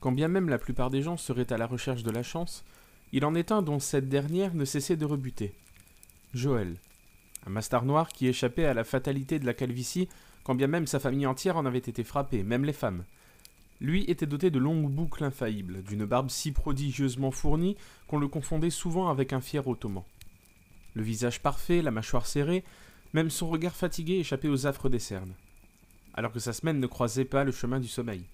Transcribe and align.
Quand 0.00 0.12
bien 0.12 0.28
même 0.28 0.48
la 0.48 0.58
plupart 0.58 0.90
des 0.90 1.02
gens 1.02 1.16
seraient 1.16 1.52
à 1.52 1.58
la 1.58 1.66
recherche 1.66 2.02
de 2.02 2.10
la 2.10 2.22
chance, 2.22 2.64
il 3.12 3.24
en 3.24 3.34
est 3.34 3.52
un 3.52 3.62
dont 3.62 3.78
cette 3.78 4.08
dernière 4.08 4.54
ne 4.54 4.64
cessait 4.64 4.96
de 4.96 5.04
rebuter. 5.04 5.54
Joël, 6.34 6.76
un 7.46 7.50
mastard 7.50 7.84
noir 7.84 8.08
qui 8.08 8.26
échappait 8.26 8.66
à 8.66 8.74
la 8.74 8.84
fatalité 8.84 9.38
de 9.38 9.46
la 9.46 9.54
calvitie, 9.54 10.08
quand 10.44 10.54
bien 10.54 10.66
même 10.66 10.86
sa 10.86 11.00
famille 11.00 11.26
entière 11.26 11.56
en 11.56 11.66
avait 11.66 11.78
été 11.78 12.04
frappée, 12.04 12.42
même 12.42 12.64
les 12.64 12.72
femmes. 12.72 13.04
Lui 13.80 14.04
était 14.08 14.26
doté 14.26 14.50
de 14.50 14.58
longues 14.58 14.90
boucles 14.90 15.24
infaillibles, 15.24 15.82
d'une 15.82 16.06
barbe 16.06 16.30
si 16.30 16.52
prodigieusement 16.52 17.30
fournie 17.30 17.76
qu'on 18.08 18.18
le 18.18 18.28
confondait 18.28 18.70
souvent 18.70 19.08
avec 19.08 19.32
un 19.32 19.40
fier 19.40 19.66
ottoman. 19.66 20.02
Le 20.94 21.02
visage 21.02 21.42
parfait, 21.42 21.82
la 21.82 21.90
mâchoire 21.90 22.26
serrée, 22.26 22.64
même 23.12 23.30
son 23.30 23.48
regard 23.48 23.74
fatigué 23.74 24.14
échappait 24.14 24.48
aux 24.48 24.66
affres 24.66 24.88
des 24.88 24.98
cernes, 24.98 25.34
alors 26.14 26.32
que 26.32 26.40
sa 26.40 26.52
semaine 26.52 26.80
ne 26.80 26.86
croisait 26.86 27.24
pas 27.24 27.44
le 27.44 27.52
chemin 27.52 27.80
du 27.80 27.88
sommeil. 27.88 28.24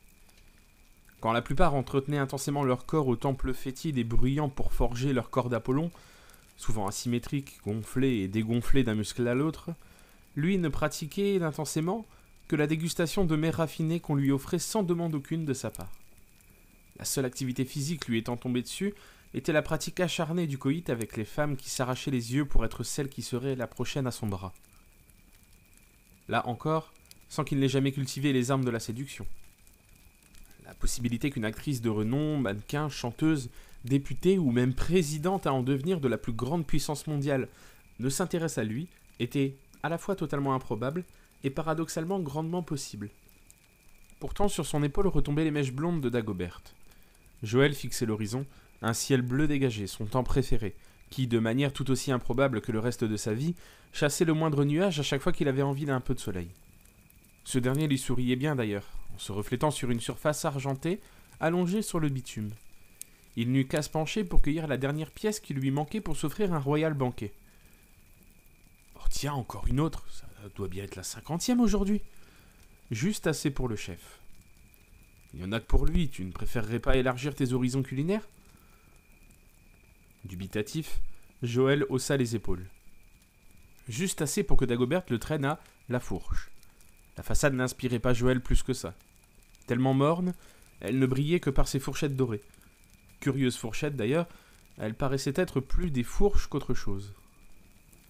Quand 1.23 1.33
la 1.33 1.41
plupart 1.41 1.77
entretenaient 1.77 2.19
intensément 2.19 2.65
leur 2.65 2.85
corps 2.85 3.07
au 3.07 3.15
temple 3.15 3.55
fétide 3.55 3.97
et 3.97 4.03
bruyant 4.03 4.49
pour 4.49 4.73
forger 4.73 5.13
leur 5.13 5.31
corps 5.31 5.49
d'Apollon, 5.49 5.93
souvent 6.57 6.89
asymétrique, 6.89 7.61
gonflé 7.65 8.17
et 8.17 8.29
dégonflé 8.29 8.83
d'un 8.83 8.97
muscle 8.97 9.29
à 9.29 9.35
l'autre, 9.35 9.71
lui 10.35 10.59
ne 10.59 10.69
pratiquait 10.69 11.41
intensément 11.41 12.05
que 12.49 12.57
la 12.57 12.67
dégustation 12.67 13.25
de 13.25 13.37
mets 13.37 13.51
raffinés 13.51 14.01
qu'on 14.01 14.17
lui 14.17 14.33
offrait 14.33 14.59
sans 14.59 14.83
demande 14.83 15.15
aucune 15.15 15.45
de 15.45 15.55
sa 15.55 15.71
part. 15.71 15.93
La 16.99 17.05
seule 17.05 17.25
activité 17.25 17.65
physique 17.65 18.09
lui 18.09 18.19
étant 18.19 18.37
tombée 18.37 18.63
dessus 18.63 18.93
était 19.33 19.53
la 19.53 19.63
pratique 19.63 20.01
acharnée 20.01 20.49
du 20.49 20.59
coït 20.59 20.91
avec 20.91 21.17
les 21.17 21.25
femmes 21.25 21.57
qui 21.57 21.71
s'arrachaient 21.71 22.11
les 22.11 22.35
yeux 22.35 22.47
pour 22.47 22.65
être 22.65 22.83
celle 22.83 23.09
qui 23.09 23.23
serait 23.23 23.55
la 23.55 23.69
prochaine 23.69 24.09
à 24.09 24.11
son 24.11 24.27
bras. 24.27 24.53
Là 26.27 26.49
encore, 26.49 26.93
sans 27.29 27.45
qu'il 27.45 27.61
n'ait 27.61 27.69
jamais 27.69 27.93
cultivé 27.93 28.33
les 28.33 28.51
armes 28.51 28.65
de 28.65 28.71
la 28.71 28.81
séduction. 28.81 29.25
La 30.73 30.77
possibilité 30.77 31.29
qu'une 31.29 31.45
actrice 31.45 31.83
de 31.83 31.91
renom, 31.91 32.39
mannequin, 32.39 32.89
chanteuse, 32.89 33.51
députée 33.85 34.39
ou 34.39 34.51
même 34.51 34.73
présidente 34.73 35.47
à 35.47 35.53
en 35.53 35.63
devenir 35.63 36.01
de 36.01 36.09
la 36.09 36.17
plus 36.17 36.33
grande 36.33 36.67
puissance 36.67 37.07
mondiale 37.07 37.49
ne 38.01 38.09
s'intéresse 38.09 38.57
à 38.57 38.65
lui 38.65 38.89
était 39.21 39.55
à 39.83 39.91
la 39.91 39.99
fois 39.99 40.17
totalement 40.17 40.55
improbable 40.55 41.05
et 41.45 41.51
paradoxalement 41.51 42.21
grandement 42.21 42.63
possible. 42.63 43.11
Pourtant, 44.19 44.49
sur 44.49 44.65
son 44.65 44.83
épaule 44.83 45.09
retombaient 45.09 45.45
les 45.45 45.51
mèches 45.51 45.75
blondes 45.75 46.01
de 46.01 46.09
Dagobert. 46.09 46.63
Joël 47.43 47.75
fixait 47.75 48.07
l'horizon, 48.07 48.47
un 48.81 48.95
ciel 48.95 49.21
bleu 49.21 49.47
dégagé, 49.47 49.87
son 49.87 50.07
temps 50.07 50.25
préféré, 50.25 50.75
qui, 51.11 51.27
de 51.27 51.39
manière 51.39 51.75
tout 51.75 51.91
aussi 51.91 52.13
improbable 52.13 52.63
que 52.63 52.73
le 52.73 52.79
reste 52.79 53.05
de 53.05 53.19
sa 53.19 53.35
vie, 53.35 53.57
chassait 53.93 54.25
le 54.25 54.33
moindre 54.33 54.65
nuage 54.65 54.99
à 54.99 55.03
chaque 55.03 55.21
fois 55.21 55.33
qu'il 55.33 55.49
avait 55.49 55.61
envie 55.61 55.85
d'un 55.85 56.01
peu 56.01 56.15
de 56.15 56.21
soleil. 56.21 56.49
Ce 57.45 57.59
dernier 57.59 57.89
lui 57.89 57.99
souriait 57.99 58.37
bien 58.37 58.57
d'ailleurs, 58.57 59.02
se 59.19 59.33
reflétant 59.33 59.71
sur 59.71 59.91
une 59.91 60.01
surface 60.01 60.45
argentée, 60.45 61.01
allongée 61.41 61.83
sur 61.83 62.01
le 62.01 62.09
bitume. 62.09 62.51
Il 63.37 63.51
n'eut 63.51 63.67
qu'à 63.67 63.83
se 63.83 63.91
pencher 63.91 64.25
pour 64.25 64.43
cueillir 64.43 64.67
la 64.67 64.77
dernière 64.77 65.11
pièce 65.11 65.41
qui 65.41 65.55
lui 65.55 65.71
manquait 65.71 66.01
pour 66.01 66.17
s'offrir 66.17 66.53
un 66.53 66.59
royal 66.59 66.95
banquet. 66.95 67.33
Oh 68.97 69.07
tiens, 69.11 69.33
encore 69.33 69.67
une 69.67 69.81
autre, 69.81 70.05
ça 70.11 70.27
doit 70.55 70.69
bien 70.69 70.85
être 70.85 70.97
la 70.97 71.03
cinquantième 71.03 71.61
aujourd'hui. 71.61 72.03
Juste 72.91 73.27
assez 73.27 73.51
pour 73.51 73.69
le 73.69 73.77
chef. 73.77 74.21
Il 75.35 75.41
y 75.41 75.45
en 75.45 75.53
a 75.53 75.61
que 75.61 75.67
pour 75.67 75.87
lui, 75.87 76.11
tu 76.11 76.25
ne 76.25 76.33
préférerais 76.33 76.79
pas 76.79 76.97
élargir 76.97 77.35
tes 77.35 77.55
horizons 77.55 77.83
culinaires? 77.83 78.29
Dubitatif, 80.25 81.01
Joël 81.43 81.87
haussa 81.89 82.17
les 82.17 82.37
épaules. 82.37 82.69
Juste 83.89 84.23
assez 84.23 84.45
pour 84.45 84.59
que 84.59 84.67
Dagobert 84.67 85.05
le 85.09 85.19
traîne 85.19 85.47
à 85.47 85.59
la 85.89 86.01
fourche. 86.01 86.51
La 87.17 87.23
façade 87.23 87.55
n'inspirait 87.55 87.99
pas 87.99 88.15
Joël 88.15 88.41
plus 88.41 88.63
que 88.63 88.73
ça. 88.73 88.95
Tellement 89.67 89.95
morne, 89.95 90.35
elle 90.81 90.99
ne 90.99 91.07
brillait 91.07 91.41
que 91.41 91.51
par 91.51 91.69
ses 91.69 91.79
fourchettes 91.79 92.17
dorées. 92.17 92.43
Curieuse 93.21 93.57
fourchette 93.57 93.97
d'ailleurs, 93.97 94.29
elle 94.79 94.95
paraissait 94.95 95.35
être 95.37 95.61
plus 95.61 95.91
des 95.91 96.03
fourches 96.03 96.47
qu'autre 96.47 96.75
chose. 96.75 97.15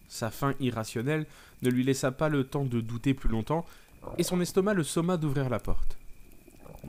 Sa 0.09 0.31
faim 0.31 0.55
irrationnelle 0.61 1.27
ne 1.63 1.71
lui 1.71 1.85
laissa 1.85 2.13
pas 2.13 2.29
le 2.29 2.45
temps 2.45 2.65
de 2.65 2.81
douter 2.81 3.15
plus 3.15 3.29
longtemps, 3.29 3.67
et 4.19 4.23
son 4.23 4.41
estomac 4.41 4.75
le 4.75 4.85
somma 4.85 5.17
d'ouvrir 5.17 5.49
la 5.49 5.59
porte. 5.59 5.99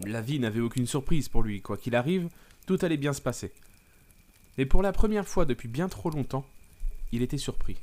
La 0.06 0.22
vie 0.22 0.40
n'avait 0.40 0.59
aucune 0.59 0.88
surprise 0.88 1.29
pour 1.29 1.44
lui, 1.44 1.62
quoi 1.62 1.78
qu'il 1.78 1.96
arrive, 1.96 2.29
tout 2.66 2.78
allait 2.81 2.97
bien 2.97 3.13
se 3.13 3.22
passer. 3.22 3.52
Mais 4.57 4.66
pour 4.66 4.81
la 4.81 4.91
première 4.91 5.28
fois 5.28 5.46
depuis 5.46 5.68
bien 5.68 5.90
trop 5.90 6.09
longtemps, 6.09 6.46
il 7.12 7.22
était 7.22 7.38
surpris. 7.38 7.78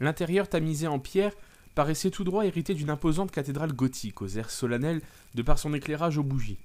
L'intérieur 0.00 0.48
tamisé 0.48 0.86
en 0.86 0.98
pierre 0.98 1.32
paraissait 1.74 2.10
tout 2.10 2.24
droit 2.24 2.46
hérité 2.46 2.74
d'une 2.74 2.90
imposante 2.90 3.30
cathédrale 3.30 3.72
gothique 3.72 4.22
aux 4.22 4.28
airs 4.28 4.50
solennels 4.50 5.02
de 5.34 5.42
par 5.42 5.58
son 5.58 5.74
éclairage 5.74 6.18
aux 6.18 6.22
bougies. 6.22 6.58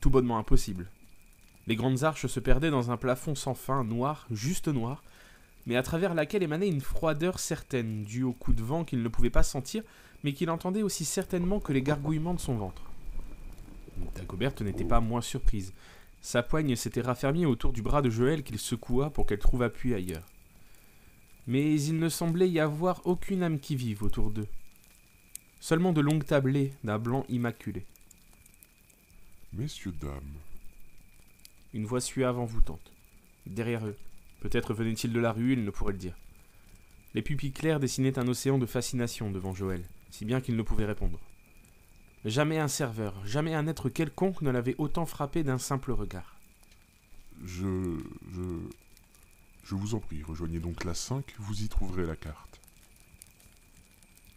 Tout 0.00 0.10
bonnement 0.10 0.38
impossible. 0.38 0.90
Les 1.66 1.76
grandes 1.76 2.04
arches 2.04 2.26
se 2.26 2.40
perdaient 2.40 2.70
dans 2.70 2.90
un 2.90 2.96
plafond 2.96 3.34
sans 3.34 3.54
fin, 3.54 3.82
noir, 3.84 4.26
juste 4.30 4.68
noir, 4.68 5.02
mais 5.66 5.76
à 5.76 5.82
travers 5.82 6.14
laquelle 6.14 6.42
émanait 6.42 6.68
une 6.68 6.80
froideur 6.80 7.40
certaine, 7.40 8.04
due 8.04 8.22
au 8.22 8.32
coup 8.32 8.52
de 8.52 8.62
vent 8.62 8.84
qu'il 8.84 9.02
ne 9.02 9.08
pouvait 9.08 9.30
pas 9.30 9.42
sentir, 9.42 9.82
mais 10.22 10.32
qu'il 10.32 10.50
entendait 10.50 10.82
aussi 10.82 11.04
certainement 11.04 11.58
que 11.58 11.72
les 11.72 11.82
gargouillements 11.82 12.34
de 12.34 12.40
son 12.40 12.54
ventre. 12.54 12.82
Dagobert 14.14 14.52
n'était 14.60 14.84
pas 14.84 15.00
moins 15.00 15.20
surprise. 15.20 15.72
Sa 16.20 16.42
poigne 16.42 16.76
s'était 16.76 17.00
raffermie 17.00 17.46
autour 17.46 17.72
du 17.72 17.82
bras 17.82 18.02
de 18.02 18.10
Joël 18.10 18.42
qu'il 18.42 18.58
secoua 18.58 19.10
pour 19.10 19.26
qu'elle 19.26 19.38
trouve 19.38 19.62
appui 19.62 19.94
ailleurs. 19.94 20.26
Mais 21.46 21.80
il 21.80 21.98
ne 21.98 22.08
semblait 22.08 22.48
y 22.48 22.60
avoir 22.60 23.06
aucune 23.06 23.42
âme 23.42 23.60
qui 23.60 23.76
vive 23.76 24.02
autour 24.02 24.30
d'eux. 24.30 24.48
Seulement 25.60 25.92
de 25.92 26.00
longues 26.00 26.24
tablées 26.24 26.72
d'un 26.84 26.98
blanc 26.98 27.24
immaculé. 27.28 27.84
Messieurs, 29.52 29.94
dames. 30.00 30.38
Une 31.72 31.86
voix 31.86 32.00
suave 32.00 32.38
envoûtante. 32.38 32.92
Derrière 33.46 33.86
eux. 33.86 33.96
Peut-être 34.40 34.74
venait-il 34.74 35.12
de 35.12 35.20
la 35.20 35.32
rue, 35.32 35.52
il 35.52 35.64
ne 35.64 35.70
pourrait 35.70 35.92
le 35.92 35.98
dire. 35.98 36.16
Les 37.14 37.22
pupilles 37.22 37.52
claires 37.52 37.80
dessinaient 37.80 38.18
un 38.18 38.28
océan 38.28 38.58
de 38.58 38.66
fascination 38.66 39.30
devant 39.30 39.54
Joël, 39.54 39.82
si 40.10 40.24
bien 40.24 40.40
qu'il 40.40 40.56
ne 40.56 40.62
pouvait 40.62 40.84
répondre. 40.84 41.18
Jamais 42.24 42.58
un 42.58 42.68
serveur, 42.68 43.14
jamais 43.24 43.54
un 43.54 43.66
être 43.66 43.88
quelconque 43.88 44.42
ne 44.42 44.50
l'avait 44.50 44.74
autant 44.78 45.06
frappé 45.06 45.42
d'un 45.42 45.58
simple 45.58 45.92
regard. 45.92 46.36
Je. 47.44 47.64
je. 47.64 47.75
Je 49.66 49.74
vous 49.74 49.96
en 49.96 49.98
prie, 49.98 50.22
rejoignez 50.22 50.60
donc 50.60 50.84
la 50.84 50.94
5, 50.94 51.34
vous 51.40 51.62
y 51.62 51.68
trouverez 51.68 52.06
la 52.06 52.14
carte. 52.14 52.60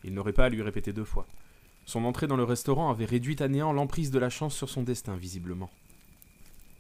Il 0.04 0.16
n'aurait 0.16 0.34
pas 0.34 0.46
à 0.46 0.50
lui 0.50 0.64
répéter 0.64 0.92
deux 0.92 1.06
fois. 1.06 1.28
Son 1.86 2.04
entrée 2.04 2.26
dans 2.26 2.36
le 2.36 2.44
restaurant 2.44 2.90
avait 2.90 3.06
réduit 3.06 3.36
à 3.38 3.48
néant 3.48 3.72
l'emprise 3.72 4.10
de 4.10 4.18
la 4.18 4.32
chance 4.32 4.56
sur 4.56 4.72
son 4.72 4.82
destin, 4.82 5.16
visiblement. 5.18 5.70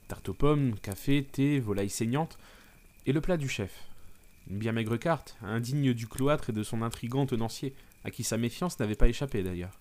Tarte 0.08 0.30
aux 0.30 0.34
pommes, 0.34 0.80
café, 0.80 1.24
thé, 1.24 1.60
volaille 1.60 1.92
saignante, 1.92 2.40
et 3.06 3.14
le 3.14 3.22
plat 3.22 3.38
du 3.38 3.48
chef. 3.48 3.88
Une 4.50 4.58
bien 4.58 4.72
maigre 4.72 4.98
carte, 4.98 5.38
indigne 5.44 5.94
du 5.94 6.08
cloître 6.08 6.50
et 6.50 6.54
de 6.54 6.64
son 6.64 6.82
intrigant 6.82 7.28
tenancier, 7.28 7.76
à 8.04 8.10
qui 8.10 8.24
sa 8.24 8.38
méfiance 8.38 8.80
n'avait 8.80 8.96
pas 8.96 9.10
échappé 9.10 9.44
d'ailleurs. 9.44 9.78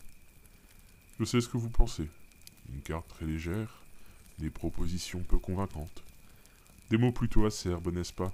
Je 1.18 1.24
sais 1.24 1.40
ce 1.40 1.48
que 1.48 1.56
vous 1.56 1.70
pensez. 1.70 2.10
Une 2.70 2.82
carte 2.82 3.08
très 3.08 3.24
légère, 3.24 3.82
des 4.38 4.50
propositions 4.50 5.22
peu 5.22 5.38
convaincantes. 5.38 6.04
Des 6.90 6.98
mots 6.98 7.12
plutôt 7.12 7.46
acerbes, 7.46 7.94
n'est-ce 7.94 8.12
pas? 8.12 8.30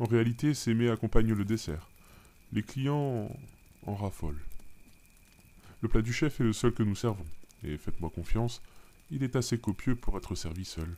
En 0.00 0.06
réalité, 0.06 0.54
ces 0.54 0.72
mets 0.72 0.88
accompagnent 0.88 1.34
le 1.34 1.44
dessert. 1.44 1.86
Les 2.52 2.62
clients 2.62 3.30
en 3.86 3.94
raffolent. 3.94 4.40
Le 5.82 5.88
plat 5.88 6.00
du 6.00 6.12
chef 6.12 6.40
est 6.40 6.44
le 6.44 6.54
seul 6.54 6.72
que 6.72 6.82
nous 6.82 6.94
servons, 6.94 7.26
et 7.62 7.76
faites-moi 7.76 8.08
confiance, 8.08 8.62
il 9.10 9.22
est 9.22 9.36
assez 9.36 9.58
copieux 9.58 9.94
pour 9.96 10.16
être 10.16 10.34
servi 10.34 10.64
seul. 10.64 10.96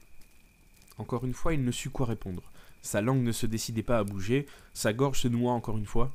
Encore 0.99 1.25
une 1.25 1.35
fois, 1.35 1.53
il 1.53 1.65
ne 1.65 1.73
sut 1.73 1.91
quoi 1.91 2.07
répondre. 2.07 2.45
Sa 2.81 3.01
langue 3.01 3.23
ne 3.23 3.33
se 3.33 3.47
décidait 3.47 3.83
pas 3.83 3.99
à 3.99 4.05
bouger, 4.05 4.47
sa 4.73 4.93
gorge 4.93 5.21
se 5.21 5.29
noua 5.29 5.51
encore 5.51 5.79
une 5.79 5.87
fois. 5.87 6.15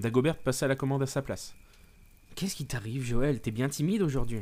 Dagobert 0.00 0.38
passa 0.38 0.66
la 0.66 0.74
commande 0.74 1.04
à 1.04 1.06
sa 1.06 1.22
place. 1.22 1.54
Qu'est-ce 2.34 2.56
qui 2.56 2.66
t'arrive, 2.66 3.04
Joël? 3.04 3.40
T'es 3.40 3.52
bien 3.52 3.68
timide 3.68 4.02
aujourd'hui? 4.02 4.40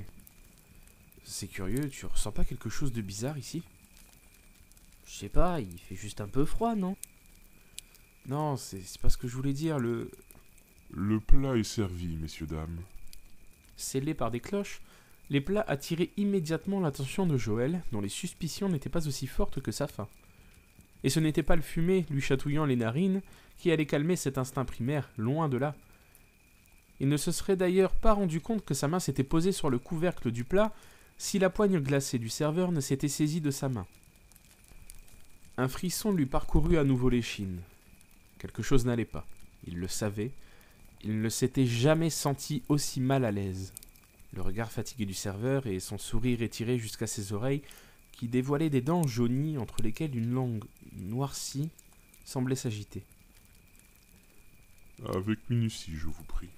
C'est 1.22 1.48
curieux, 1.48 1.90
tu 1.90 2.06
ressens 2.06 2.32
pas 2.32 2.44
quelque 2.44 2.70
chose 2.70 2.92
de 2.92 3.02
bizarre 3.02 3.36
ici? 3.36 3.62
Je 5.06 5.12
sais 5.12 5.28
pas, 5.28 5.60
il 5.60 5.78
fait 5.78 5.96
juste 5.96 6.22
un 6.22 6.28
peu 6.28 6.46
froid, 6.46 6.74
non? 6.74 6.96
Non, 8.26 8.56
c'est 8.56 8.98
pas 9.00 9.10
ce 9.10 9.18
que 9.18 9.28
je 9.28 9.36
voulais 9.36 9.52
dire, 9.52 9.78
le. 9.78 10.10
Le 10.90 11.18
plat 11.18 11.56
est 11.56 11.64
servi, 11.64 12.16
messieurs, 12.16 12.46
dames. 12.46 12.80
Scellés 13.76 14.14
par 14.14 14.30
des 14.30 14.38
cloches, 14.38 14.80
les 15.28 15.40
plats 15.40 15.64
attiraient 15.66 16.10
immédiatement 16.16 16.80
l'attention 16.80 17.26
de 17.26 17.36
Joël, 17.36 17.82
dont 17.90 18.00
les 18.00 18.08
suspicions 18.08 18.68
n'étaient 18.68 18.88
pas 18.88 19.08
aussi 19.08 19.26
fortes 19.26 19.60
que 19.60 19.72
sa 19.72 19.88
faim. 19.88 20.08
Et 21.02 21.10
ce 21.10 21.20
n'était 21.20 21.42
pas 21.42 21.56
le 21.56 21.62
fumet 21.62 22.06
lui 22.10 22.20
chatouillant 22.20 22.64
les 22.64 22.76
narines 22.76 23.22
qui 23.58 23.70
allait 23.72 23.86
calmer 23.86 24.16
cet 24.16 24.38
instinct 24.38 24.64
primaire, 24.64 25.10
loin 25.16 25.48
de 25.48 25.56
là. 25.56 25.74
Il 27.00 27.08
ne 27.08 27.16
se 27.16 27.32
serait 27.32 27.56
d'ailleurs 27.56 27.94
pas 27.94 28.12
rendu 28.12 28.40
compte 28.40 28.64
que 28.64 28.74
sa 28.74 28.88
main 28.88 29.00
s'était 29.00 29.24
posée 29.24 29.52
sur 29.52 29.70
le 29.70 29.78
couvercle 29.78 30.30
du 30.30 30.44
plat 30.44 30.72
si 31.18 31.38
la 31.38 31.50
poigne 31.50 31.80
glacée 31.80 32.18
du 32.18 32.28
serveur 32.28 32.72
ne 32.72 32.80
s'était 32.80 33.08
saisie 33.08 33.40
de 33.40 33.50
sa 33.50 33.68
main. 33.68 33.86
Un 35.56 35.68
frisson 35.68 36.12
lui 36.12 36.26
parcourut 36.26 36.78
à 36.78 36.84
nouveau 36.84 37.08
l'échine. 37.08 37.60
Quelque 38.44 38.62
chose 38.62 38.84
n'allait 38.84 39.06
pas. 39.06 39.26
Il 39.66 39.78
le 39.78 39.88
savait. 39.88 40.30
Il 41.02 41.22
ne 41.22 41.28
s'était 41.30 41.64
jamais 41.64 42.10
senti 42.10 42.62
aussi 42.68 43.00
mal 43.00 43.24
à 43.24 43.30
l'aise. 43.30 43.72
Le 44.34 44.42
regard 44.42 44.70
fatigué 44.70 45.06
du 45.06 45.14
serveur 45.14 45.66
et 45.66 45.80
son 45.80 45.96
sourire 45.96 46.42
étiré 46.42 46.78
jusqu'à 46.78 47.06
ses 47.06 47.32
oreilles, 47.32 47.62
qui 48.12 48.28
dévoilaient 48.28 48.68
des 48.68 48.82
dents 48.82 49.06
jaunies 49.06 49.56
entre 49.56 49.82
lesquelles 49.82 50.14
une 50.14 50.34
langue 50.34 50.62
noircie 50.92 51.70
semblait 52.26 52.54
s'agiter. 52.54 53.02
Avec 55.08 55.38
minutie, 55.48 55.96
je 55.96 56.08
vous 56.08 56.24
prie. 56.24 56.50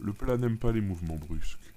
Le 0.00 0.12
plat 0.12 0.36
n'aime 0.36 0.58
pas 0.58 0.72
les 0.72 0.80
mouvements 0.80 1.14
brusques. 1.14 1.72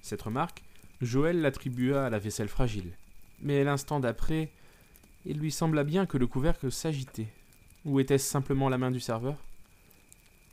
Cette 0.00 0.22
remarque, 0.22 0.62
Joël 1.02 1.42
l'attribua 1.42 2.06
à 2.06 2.10
la 2.10 2.18
vaisselle 2.18 2.48
fragile. 2.48 2.96
Mais 3.42 3.62
l'instant 3.62 4.00
d'après, 4.00 4.50
il 5.26 5.38
lui 5.38 5.50
sembla 5.50 5.84
bien 5.84 6.06
que 6.06 6.18
le 6.18 6.26
couvercle 6.26 6.70
s'agitait. 6.70 7.28
Ou 7.84 8.00
était-ce 8.00 8.28
simplement 8.28 8.68
la 8.68 8.78
main 8.78 8.90
du 8.90 9.00
serveur? 9.00 9.36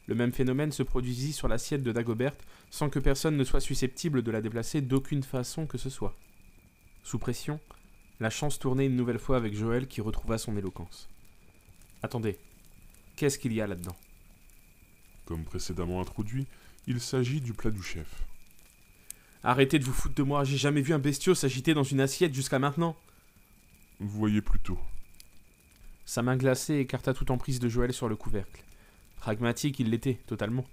Le 0.07 0.15
même 0.15 0.31
phénomène 0.31 0.71
se 0.71 0.83
produisit 0.83 1.33
sur 1.33 1.47
l'assiette 1.47 1.83
de 1.83 1.91
Dagobert 1.91 2.35
sans 2.69 2.89
que 2.89 2.99
personne 2.99 3.37
ne 3.37 3.43
soit 3.43 3.61
susceptible 3.61 4.21
de 4.23 4.31
la 4.31 4.41
déplacer 4.41 4.81
d'aucune 4.81 5.23
façon 5.23 5.65
que 5.67 5.77
ce 5.77 5.89
soit. 5.89 6.15
Sous 7.03 7.19
pression, 7.19 7.59
la 8.19 8.29
chance 8.29 8.59
tournait 8.59 8.87
une 8.87 8.95
nouvelle 8.95 9.19
fois 9.19 9.37
avec 9.37 9.55
Joël 9.55 9.87
qui 9.87 10.01
retrouva 10.01 10.37
son 10.37 10.57
éloquence. 10.57 11.09
Attendez, 12.03 12.37
qu'est-ce 13.15 13.39
qu'il 13.39 13.53
y 13.53 13.61
a 13.61 13.67
là-dedans? 13.67 13.95
Comme 15.25 15.43
précédemment 15.43 16.01
introduit, 16.01 16.47
il 16.87 16.99
s'agit 16.99 17.41
du 17.41 17.53
plat 17.53 17.71
du 17.71 17.81
chef. 17.81 18.25
Arrêtez 19.43 19.79
de 19.79 19.83
vous 19.83 19.93
foutre 19.93 20.15
de 20.15 20.23
moi, 20.23 20.43
j'ai 20.43 20.57
jamais 20.57 20.81
vu 20.81 20.93
un 20.93 20.99
bestiau 20.99 21.33
s'agiter 21.33 21.73
dans 21.73 21.83
une 21.83 22.01
assiette 22.01 22.33
jusqu'à 22.33 22.59
maintenant. 22.59 22.95
Voyez 24.03 24.41
plutôt. 24.41 24.79
Sa 26.05 26.23
main 26.23 26.35
glacée 26.35 26.77
écarta 26.77 27.13
toute 27.13 27.29
emprise 27.29 27.59
de 27.59 27.69
Joël 27.69 27.93
sur 27.93 28.09
le 28.09 28.15
couvercle. 28.15 28.63
Pragmatique, 29.17 29.79
il 29.79 29.91
l'était, 29.91 30.17
totalement. 30.25 30.65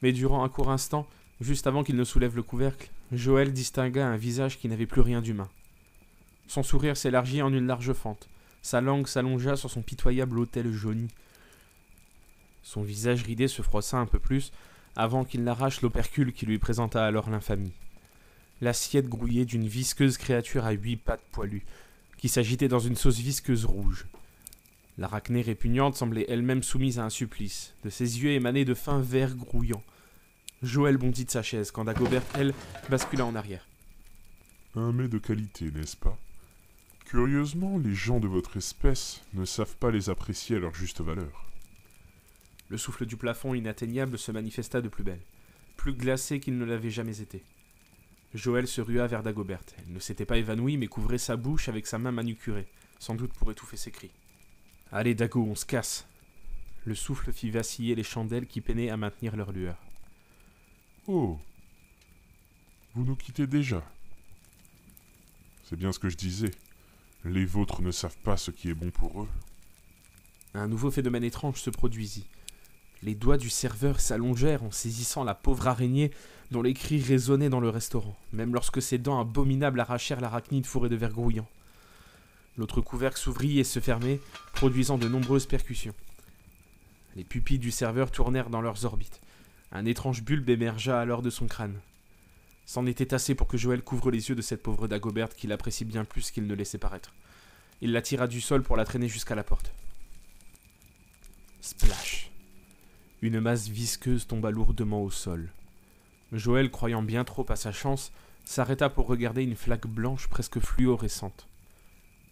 Mais 0.00 0.12
durant 0.12 0.42
un 0.42 0.48
court 0.48 0.70
instant, 0.70 1.06
juste 1.42 1.66
avant 1.66 1.84
qu'il 1.84 1.96
ne 1.96 2.04
soulève 2.04 2.34
le 2.34 2.42
couvercle, 2.42 2.90
Joël 3.12 3.52
distingua 3.52 4.06
un 4.06 4.16
visage 4.16 4.58
qui 4.58 4.68
n'avait 4.68 4.86
plus 4.86 5.02
rien 5.02 5.20
d'humain. 5.20 5.50
Son 6.46 6.62
sourire 6.62 6.96
s'élargit 6.96 7.42
en 7.42 7.52
une 7.52 7.66
large 7.66 7.92
fente. 7.92 8.30
Sa 8.62 8.80
langue 8.80 9.08
s'allongea 9.08 9.56
sur 9.56 9.70
son 9.70 9.82
pitoyable 9.82 10.38
autel 10.38 10.72
jauni. 10.72 11.08
Son 12.62 12.82
visage 12.82 13.24
ridé 13.24 13.46
se 13.46 13.60
froissa 13.60 13.98
un 13.98 14.06
peu 14.06 14.18
plus 14.18 14.52
avant 14.96 15.26
qu'il 15.26 15.44
n'arrache 15.44 15.82
l'opercule 15.82 16.32
qui 16.32 16.46
lui 16.46 16.58
présenta 16.58 17.04
alors 17.04 17.28
l'infamie. 17.28 17.74
L'assiette 18.62 19.10
grouillée 19.10 19.44
d'une 19.44 19.68
visqueuse 19.68 20.16
créature 20.16 20.64
à 20.64 20.70
huit 20.70 20.96
pattes 20.96 21.26
poilues, 21.30 21.66
qui 22.16 22.28
s'agitait 22.28 22.68
dans 22.68 22.78
une 22.78 22.96
sauce 22.96 23.18
visqueuse 23.18 23.64
rouge. 23.64 24.06
L'arachnée 24.96 25.42
répugnante 25.42 25.96
semblait 25.96 26.26
elle-même 26.28 26.62
soumise 26.62 26.98
à 26.98 27.04
un 27.04 27.10
supplice. 27.10 27.74
De 27.84 27.90
ses 27.90 28.22
yeux 28.22 28.30
émanaient 28.30 28.64
de 28.64 28.74
fins 28.74 29.00
verres 29.00 29.34
grouillants. 29.34 29.82
Joël 30.62 30.96
bondit 30.96 31.24
de 31.24 31.30
sa 31.30 31.42
chaise 31.42 31.70
quand 31.70 31.84
Dagobert, 31.84 32.22
elle, 32.34 32.54
bascula 32.88 33.26
en 33.26 33.34
arrière. 33.34 33.66
Un 34.76 34.92
mets 34.92 35.08
de 35.08 35.18
qualité, 35.18 35.70
n'est-ce 35.70 35.96
pas? 35.96 36.16
Curieusement, 37.06 37.78
les 37.78 37.94
gens 37.94 38.18
de 38.18 38.28
votre 38.28 38.56
espèce 38.56 39.22
ne 39.34 39.44
savent 39.44 39.76
pas 39.76 39.90
les 39.90 40.10
apprécier 40.10 40.56
à 40.56 40.60
leur 40.60 40.74
juste 40.74 41.00
valeur. 41.00 41.50
Le 42.68 42.78
souffle 42.78 43.04
du 43.04 43.16
plafond 43.16 43.54
inatteignable 43.54 44.18
se 44.18 44.32
manifesta 44.32 44.80
de 44.80 44.88
plus 44.88 45.04
belle, 45.04 45.20
plus 45.76 45.92
glacé 45.92 46.40
qu'il 46.40 46.56
ne 46.56 46.64
l'avait 46.64 46.90
jamais 46.90 47.20
été. 47.20 47.44
Joël 48.34 48.66
se 48.66 48.80
rua 48.80 49.06
vers 49.06 49.22
Dagobert. 49.22 49.62
Elle 49.78 49.92
ne 49.92 50.00
s'était 50.00 50.26
pas 50.26 50.38
évanouie, 50.38 50.76
mais 50.76 50.88
couvrait 50.88 51.18
sa 51.18 51.36
bouche 51.36 51.68
avec 51.68 51.86
sa 51.86 51.98
main 51.98 52.10
manucurée, 52.10 52.66
sans 52.98 53.14
doute 53.14 53.32
pour 53.32 53.50
étouffer 53.50 53.76
ses 53.76 53.92
cris. 53.92 54.10
Allez, 54.90 55.14
Dago, 55.14 55.42
on 55.42 55.54
se 55.54 55.64
casse. 55.64 56.06
Le 56.84 56.94
souffle 56.94 57.32
fit 57.32 57.50
vaciller 57.50 57.94
les 57.94 58.02
chandelles 58.02 58.46
qui 58.46 58.60
peinaient 58.60 58.90
à 58.90 58.96
maintenir 58.96 59.36
leur 59.36 59.52
lueur. 59.52 59.78
Oh 61.06 61.38
Vous 62.94 63.04
nous 63.04 63.16
quittez 63.16 63.46
déjà 63.46 63.82
C'est 65.62 65.76
bien 65.76 65.92
ce 65.92 65.98
que 65.98 66.08
je 66.10 66.16
disais. 66.16 66.50
Les 67.24 67.44
vôtres 67.44 67.82
ne 67.82 67.90
savent 67.90 68.18
pas 68.18 68.36
ce 68.36 68.50
qui 68.50 68.68
est 68.68 68.74
bon 68.74 68.90
pour 68.90 69.22
eux. 69.22 69.28
Un 70.54 70.68
nouveau 70.68 70.90
phénomène 70.90 71.24
étrange 71.24 71.60
se 71.60 71.70
produisit. 71.70 72.26
Les 73.04 73.14
doigts 73.14 73.36
du 73.36 73.50
serveur 73.50 74.00
s'allongèrent 74.00 74.64
en 74.64 74.70
saisissant 74.70 75.24
la 75.24 75.34
pauvre 75.34 75.68
araignée 75.68 76.10
dont 76.50 76.62
les 76.62 76.72
cris 76.72 77.02
résonnaient 77.02 77.50
dans 77.50 77.60
le 77.60 77.68
restaurant, 77.68 78.16
même 78.32 78.54
lorsque 78.54 78.80
ses 78.80 78.96
dents 78.96 79.20
abominables 79.20 79.78
arrachèrent 79.78 80.22
l'arachnide 80.22 80.64
fourrée 80.64 80.88
de 80.88 80.96
verre 80.96 81.12
grouillant. 81.12 81.46
L'autre 82.56 82.80
couvercle 82.80 83.18
s'ouvrit 83.18 83.58
et 83.58 83.64
se 83.64 83.78
fermait, 83.78 84.20
produisant 84.54 84.96
de 84.96 85.06
nombreuses 85.06 85.44
percussions. 85.44 85.94
Les 87.14 87.24
pupilles 87.24 87.58
du 87.58 87.70
serveur 87.70 88.10
tournèrent 88.10 88.48
dans 88.48 88.62
leurs 88.62 88.86
orbites. 88.86 89.20
Un 89.70 89.84
étrange 89.84 90.22
bulbe 90.22 90.48
émergea 90.48 90.98
alors 90.98 91.20
de 91.20 91.30
son 91.30 91.46
crâne. 91.46 91.78
C'en 92.64 92.86
était 92.86 93.12
assez 93.12 93.34
pour 93.34 93.48
que 93.48 93.58
Joël 93.58 93.82
couvre 93.82 94.10
les 94.10 94.30
yeux 94.30 94.34
de 94.34 94.40
cette 94.40 94.62
pauvre 94.62 94.88
Dagobert 94.88 95.28
qu'il 95.28 95.52
apprécie 95.52 95.84
bien 95.84 96.06
plus 96.06 96.30
qu'il 96.30 96.46
ne 96.46 96.54
laissait 96.54 96.78
paraître. 96.78 97.12
Il 97.82 97.92
la 97.92 98.00
tira 98.00 98.28
du 98.28 98.40
sol 98.40 98.62
pour 98.62 98.78
la 98.78 98.86
traîner 98.86 99.08
jusqu'à 99.08 99.34
la 99.34 99.44
porte. 99.44 99.72
Splash. 101.60 102.30
Une 103.24 103.40
masse 103.40 103.68
visqueuse 103.68 104.26
tomba 104.26 104.50
lourdement 104.50 105.02
au 105.02 105.10
sol. 105.10 105.50
Joël, 106.30 106.70
croyant 106.70 107.02
bien 107.02 107.24
trop 107.24 107.50
à 107.50 107.56
sa 107.56 107.72
chance, 107.72 108.12
s'arrêta 108.44 108.90
pour 108.90 109.06
regarder 109.06 109.42
une 109.42 109.56
flaque 109.56 109.86
blanche 109.86 110.28
presque 110.28 110.60
fluorescente. 110.60 111.48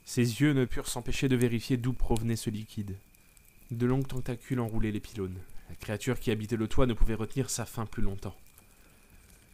Ses 0.04 0.42
yeux 0.42 0.52
ne 0.52 0.66
purent 0.66 0.88
s'empêcher 0.88 1.30
de 1.30 1.36
vérifier 1.36 1.78
d'où 1.78 1.94
provenait 1.94 2.36
ce 2.36 2.50
liquide. 2.50 2.98
De 3.70 3.86
longues 3.86 4.06
tentacules 4.06 4.60
enroulaient 4.60 4.90
les 4.90 5.00
pylônes. 5.00 5.38
La 5.70 5.76
créature 5.76 6.20
qui 6.20 6.30
habitait 6.30 6.56
le 6.56 6.68
toit 6.68 6.84
ne 6.84 6.92
pouvait 6.92 7.14
retenir 7.14 7.48
sa 7.48 7.64
faim 7.64 7.86
plus 7.86 8.02
longtemps. 8.02 8.36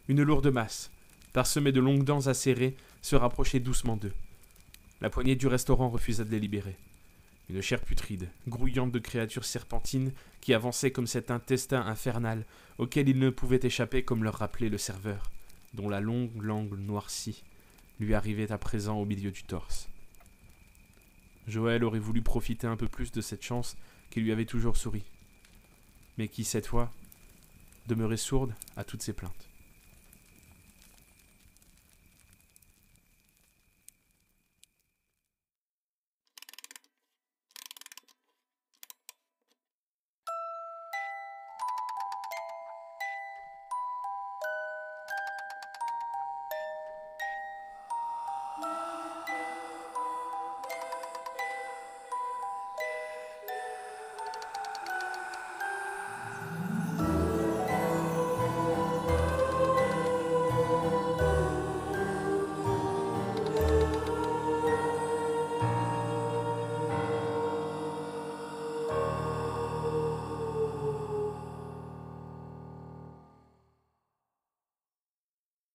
Une 0.09 0.23
lourde 0.23 0.47
masse, 0.47 0.91
parsemée 1.31 1.71
de 1.71 1.79
longues 1.79 2.03
dents 2.03 2.27
acérées, 2.27 2.75
se 3.01 3.15
rapprochait 3.15 3.61
doucement 3.61 3.95
d'eux. 3.95 4.13
La 4.99 5.09
poignée 5.09 5.37
du 5.37 5.47
restaurant 5.47 5.87
refusa 5.87 6.25
de 6.25 6.31
les 6.31 6.39
libérer. 6.41 6.75
Une 7.49 7.61
chair 7.61 7.81
putride, 7.81 8.29
grouillante 8.47 8.91
de 8.91 8.99
créatures 8.99 9.45
serpentines 9.45 10.13
qui 10.39 10.53
avançaient 10.53 10.91
comme 10.91 11.07
cet 11.07 11.31
intestin 11.31 11.81
infernal 11.81 12.45
auquel 12.77 13.09
ils 13.09 13.17
ne 13.17 13.31
pouvaient 13.31 13.59
échapper 13.63 14.03
comme 14.03 14.23
leur 14.23 14.35
rappelait 14.35 14.69
le 14.69 14.77
serveur, 14.77 15.31
dont 15.73 15.89
la 15.89 15.99
longue 15.99 16.41
langue 16.41 16.77
noircie 16.77 17.43
lui 17.99 18.13
arrivait 18.13 18.51
à 18.51 18.59
présent 18.59 18.97
au 18.97 19.05
milieu 19.05 19.31
du 19.31 19.43
torse. 19.43 19.89
Joël 21.47 21.83
aurait 21.83 21.97
voulu 21.97 22.21
profiter 22.21 22.67
un 22.67 22.77
peu 22.77 22.87
plus 22.87 23.11
de 23.11 23.21
cette 23.21 23.43
chance 23.43 23.75
qui 24.11 24.21
lui 24.21 24.31
avait 24.31 24.45
toujours 24.45 24.77
souri, 24.77 25.03
mais 26.17 26.27
qui, 26.27 26.43
cette 26.43 26.67
fois, 26.67 26.91
demeurait 27.87 28.17
sourde 28.17 28.53
à 28.75 28.83
toutes 28.83 29.01
ses 29.01 29.13
plaintes. 29.13 29.48